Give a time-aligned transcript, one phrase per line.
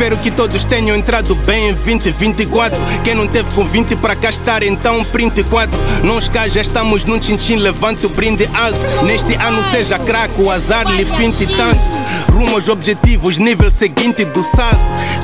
[0.00, 2.80] Espero que todos tenham entrado bem em 2024.
[3.04, 5.78] Quem não teve com 20 para cá estar, então print 4.
[6.02, 8.80] Não cá já estamos num chinchim, levante o brinde alto.
[9.04, 11.78] Neste ano seja craque, o azar lhe pinte tanto.
[12.32, 14.80] Rumo aos objetivos, nível seguinte do salto.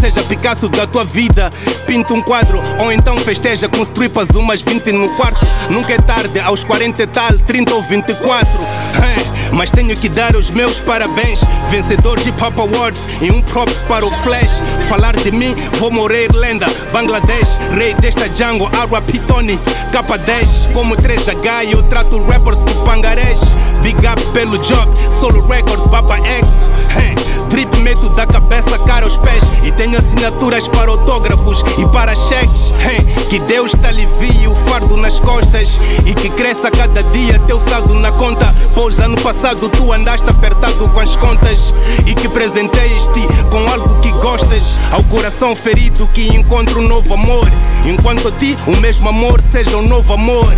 [0.00, 1.50] Seja Picasso da tua vida,
[1.84, 2.62] pinta um quadro.
[2.78, 5.44] Ou então festeja com strippers umas 20 no quarto.
[5.68, 8.48] Nunca é tarde, aos 40 e tal, 30 ou 24.
[8.94, 9.19] Hey.
[9.52, 11.40] Mas tenho que dar os meus parabéns.
[11.70, 14.50] Vencedor de Pop Awards e um props para o Flash.
[14.88, 16.66] Falar de mim, vou morrer lenda.
[16.92, 19.58] Bangladesh, rei desta jungle, Arwa Pitoni.
[19.92, 23.40] K10, como 3H, eu trato rappers do pangarés.
[23.82, 26.48] Big up pelo job, solo records, Baba X.
[26.96, 27.14] Hey,
[27.48, 29.42] drip meto da cabeça, cara aos pés.
[29.64, 32.72] E tenho assinaturas para autógrafos e para cheques.
[32.84, 35.80] Hey, que Deus te alivie o fardo nas costas.
[36.04, 38.54] E que cresça cada dia teu saldo na conta.
[38.74, 39.39] Pois ano passado
[39.70, 41.72] tu andaste apertado com as contas.
[42.06, 44.62] E que presenteis-te com algo que gostas.
[44.92, 47.48] Ao coração ferido que encontra um novo amor.
[47.86, 50.54] Enquanto a ti o mesmo amor seja um novo amor.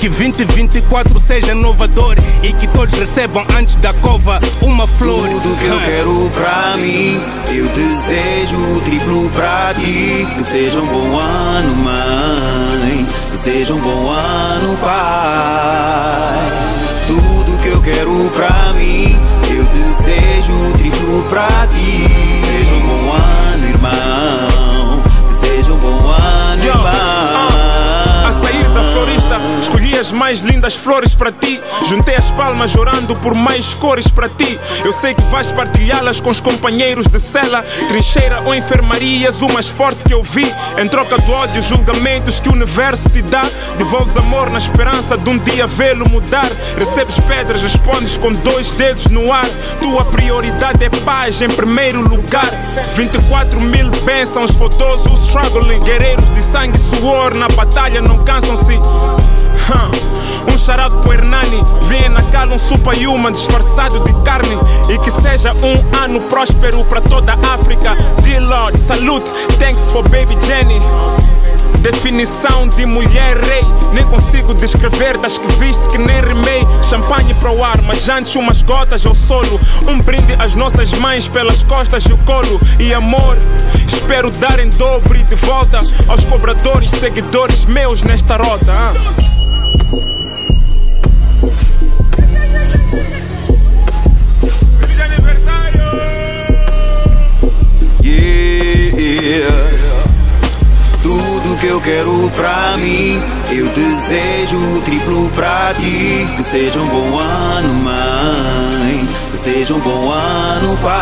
[0.00, 5.28] Que 2024 seja inovador e que todos recebam antes da cova uma flor.
[5.28, 10.26] Tudo que eu quero pra mim, eu desejo triplo pra ti.
[10.36, 13.06] Que seja um bom ano, mãe.
[13.30, 15.15] Que seja um bom ano, pai.
[21.36, 21.95] Pra ti.
[30.26, 31.60] Mais lindas flores para ti.
[31.88, 34.58] Juntei as palmas orando por mais cores para ti.
[34.84, 39.68] Eu sei que vais partilhá-las com os companheiros de cela, trincheira ou enfermarias, o mais
[39.68, 40.52] forte que eu vi.
[40.78, 43.42] Em troca do ódio, julgamentos que o universo te dá.
[43.78, 46.50] Devolves amor na esperança de um dia vê-lo mudar.
[46.76, 49.46] Recebes pedras, respondes com dois dedos no ar.
[49.80, 52.50] Tua prioridade é paz em primeiro lugar.
[52.96, 55.80] 24 mil bênçãos, fotosos, struggling.
[55.84, 58.80] Guerreiros de sangue e suor na batalha não cansam-se.
[60.52, 64.56] Um charado pro Hernani, vem na cala um superhuman disfarçado de carne.
[64.88, 67.96] E que seja um ano próspero para toda a África.
[68.22, 69.28] D-Lord, salute,
[69.58, 70.80] thanks for baby Jenny.
[71.80, 73.62] Definição de mulher rei
[73.92, 78.34] Nem consigo descrever das que viste que nem rimei Champanhe para o ar, mas antes
[78.34, 82.92] umas gotas ao solo Um brinde às nossas mães pelas costas e o colo E
[82.92, 83.36] amor,
[83.86, 89.35] espero dar em dobro e de volta Aos cobradores, seguidores meus nesta rota ah.
[101.86, 103.22] quero pra mim.
[103.52, 106.26] Eu desejo o triplo pra ti.
[106.36, 109.06] Que seja um bom ano, mãe.
[109.30, 110.96] Que seja um bom ano, pai.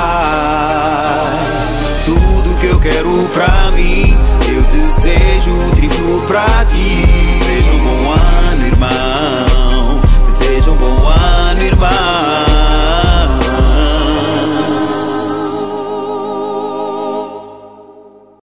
[2.05, 4.15] Tudo que eu quero pra mim,
[4.47, 5.74] eu desejo